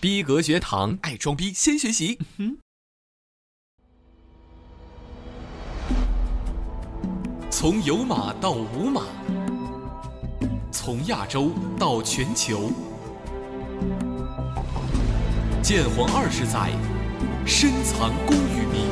[0.00, 2.20] 逼格学堂，爱装逼先学习。
[7.50, 9.02] 从有马到无马，
[10.70, 12.70] 从亚洲到全球，
[15.60, 16.70] 建皇二十载，
[17.44, 18.86] 深藏功与名。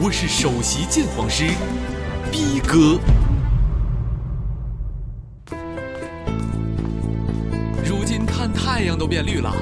[0.00, 1.46] 我是首席鉴黄师，
[2.30, 2.96] 逼哥。
[8.81, 9.53] 太阳都变绿了，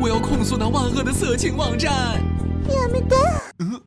[0.00, 2.20] 我要控诉那万恶的色情网站。
[2.68, 3.16] やめて。
[3.60, 3.80] 嗯。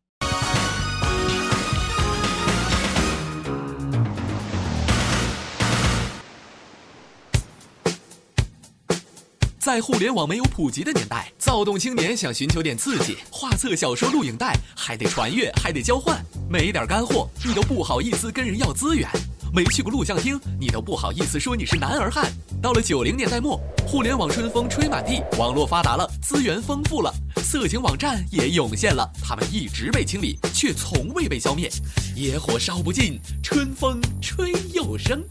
[9.58, 19.08] 在互联网没有普及的年代，躁动青年想寻求点刺激，画册、小说、录影带，还得传阅，还得交换，没点干货，你都不好意思跟人要资源；
[19.53, 22.31] 没去过录像厅，你都不好意思说你是男儿汉。
[22.61, 31.69] 到了九零年代末，互联网春风吹满地，网络发达了，资源丰富了，色情网站也涌现了，他们一直被清理，却从未被消灭。
[32.15, 35.21] 野火烧不尽，春风吹又生。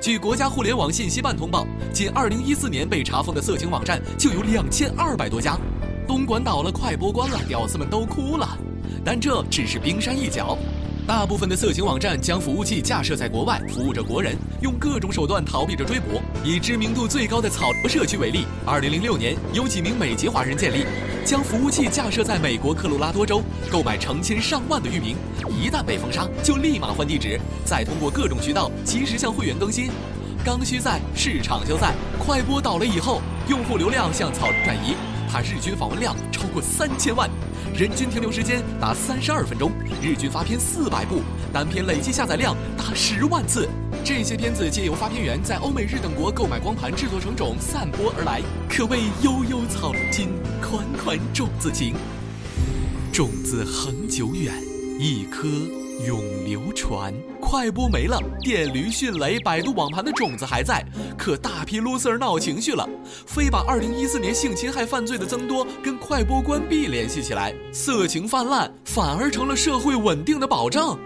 [0.00, 5.58] 据国家互联网信息办通报，仅2014年被查封的色情网站就有2200多家。
[6.06, 8.56] 东莞倒了，快播关了，屌丝们都哭了。
[9.04, 10.56] 但这只是冰山一角，
[11.06, 16.20] 大部分的色情网站将服务器架设在国外，服务着国人，用各种手段逃避着追捕。
[16.42, 20.84] 以知名度最高的草社区为例，2006年有几名美籍华人建立，
[21.24, 23.40] 将服务器架设在美国科罗拉多州，
[23.70, 25.16] 购买成千上万的域名，
[25.48, 29.88] 一旦被封杀，就立马换地址，再通过各种渠道及时向会员更新。
[30.44, 31.94] 刚需在，市场就在。
[32.18, 34.96] 快播倒了以后，用户流量向草转移，
[35.28, 37.28] 它日均访问量超过三千万，
[37.74, 39.70] 人均停留时间达三十二分钟，
[40.02, 41.20] 日均发片四百部，
[41.52, 43.68] 单片累计下载量达十万次。
[44.04, 50.28] 这些片子皆由发片源在欧美日等国购买光盘制作成种散播而来，可谓悠悠草金，
[50.62, 51.94] 款款种子情。
[53.12, 54.54] 种子恒久远，
[54.98, 55.48] 一颗
[56.04, 57.14] 永流传。
[57.40, 60.84] 快播没了，电驴、迅雷、百度网盘的种子还在，
[61.16, 70.98] 可大批 loser 闹情绪了，非把2014年性侵害犯罪的增多跟快播关闭联系起来，色情泛滥反而成了社会稳定的保障。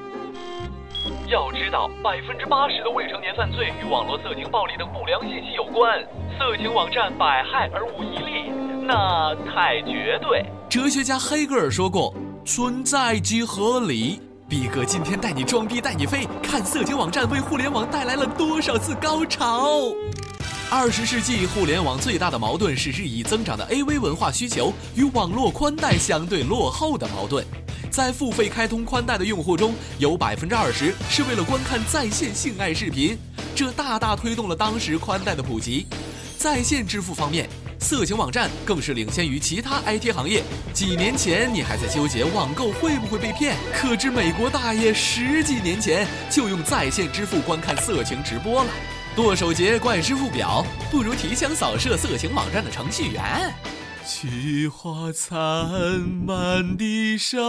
[1.29, 6.01] 要知道，百分之八十的未成年犯罪与网络色情、暴力等不良信息有关，
[6.39, 8.51] 色情网站百害而无一利，
[8.83, 10.45] 那太绝对。
[10.69, 12.15] 哲学家黑格尔说过
[12.45, 19.95] ：“存在即合理。”逼哥今天带你装逼带你飞，看色情网站为互联网带来了多少次高潮。
[20.69, 27.47] 二十世纪互联网最大的矛盾是日益增长的 AV 文化需求与网络宽带相对落后的矛盾。
[27.93, 33.17] 在付费开通宽带的用户中，有百分之二十是为了观看在线性爱视频，
[33.55, 35.87] 这大大推动了当时宽带的普及。
[36.37, 37.49] 在线支付方面，
[37.81, 40.43] 色情网站更是领先于其他 IT 行业。
[40.73, 48.71] 几年前你还在纠结网购会不会被骗，可知美国大爷十几年前就用在线支付观看色情直播了。
[49.17, 53.53] 剁手节怪支付表，不如提枪扫射色情网站的程序员。
[54.07, 55.39] 菊花残
[56.25, 57.41] 满地伤。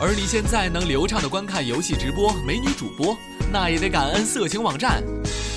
[0.00, 3.16] 而你现在能流畅的观看游戏直播、美女主播，
[3.52, 5.02] 那也得感恩色情网站。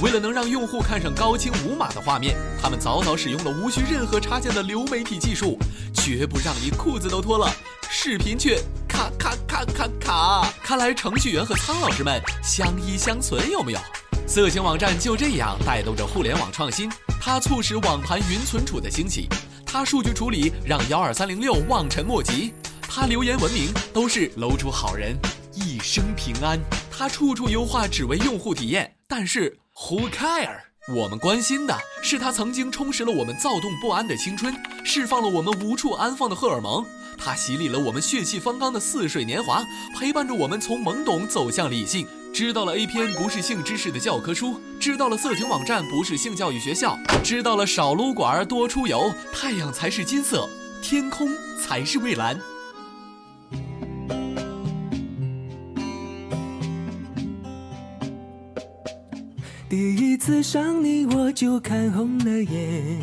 [0.02, 5.58] 为了能让用户看上高清无码的画面，他们早早使用了无需任何插件的流媒体技术，
[5.94, 7.50] 绝不让你裤子都脱了，
[7.90, 10.54] 视频却卡卡卡卡卡。
[10.62, 13.80] 看来程序员和苍老师们相依相存，有没有？
[14.28, 16.92] 色情网站就这样带动着互联网创新，
[17.22, 19.30] 它促使网盘云存储的兴起，
[19.66, 25.18] 它数据处理让幺二三零六望尘莫及，它留言文明都是楼主好人
[25.54, 26.60] 一生平安，
[26.92, 30.62] 它处处优化只为用户体验，但是 who care？
[30.88, 36.86] 我们关心的是它曾经充实了我们躁动不安的青春，释放了我们无处安放的荷尔蒙，
[37.18, 39.66] 它洗礼了我们血气方刚的似水年华，
[39.98, 42.08] 陪伴着我们从懵懂走向理性。
[42.34, 50.48] 知道了 A 片不是性知识的教科书，知道了色情网站不是性教育学校，知道了少撸管多出游，太阳才是金色，
[50.82, 51.30] 天空
[51.60, 52.40] 才是蔚蓝。
[59.68, 63.00] 第一次上你我就看红了眼。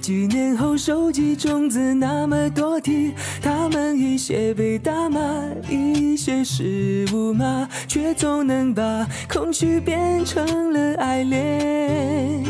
[0.00, 3.12] 几年后收集种子那么多题，
[3.42, 5.20] 他们一些被打骂，
[5.68, 12.44] 一些是无骂，却总能把空虚变成了爱恋。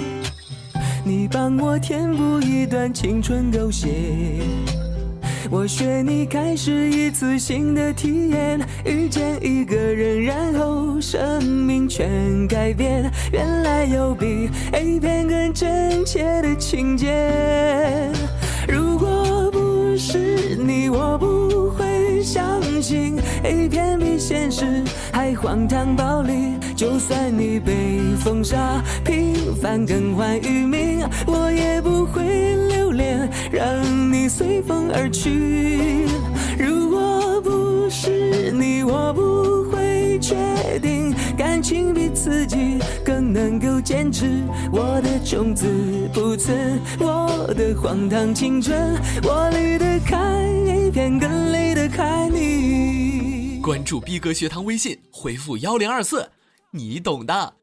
[1.05, 3.89] 你帮我填补一段青春狗血，
[5.49, 13.11] 我学你开始一次新的体验，遇见一个人，然后生命全改变。
[13.33, 18.11] 原来有比 A 片更真切的情节。
[18.67, 21.16] 如果不是你，我
[22.27, 24.83] 相信一片比现实
[25.13, 26.33] 还荒唐暴力。
[26.75, 32.25] 就算你被封杀，平凡更换域名，我也不会
[32.69, 33.65] 留恋，让
[34.13, 36.05] 你随风而去。
[36.59, 40.35] 如果不是你，我不会确
[40.83, 40.86] 定，
[41.37, 44.43] 感情比自己更能够坚持。
[44.73, 45.67] 我的种子
[46.15, 50.17] 不存，我的荒唐青春，我离得开
[50.67, 53.61] 一片，更离得开你。
[53.63, 56.31] 关注逼格学堂微信，回复幺零二四。
[56.71, 57.55] 你懂的，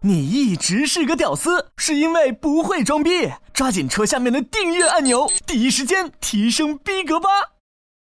[0.00, 3.30] 你一直是个屌丝，是因为不会装逼。
[3.52, 7.28] 抓紧戳下面的订阅按钮，第一时间提升逼格吧。